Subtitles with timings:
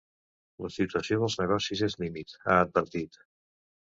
[0.65, 3.21] “La situació dels negocis és límit”, ha advertit.